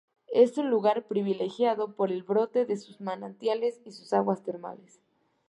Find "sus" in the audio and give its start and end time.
2.75-3.01, 3.91-4.13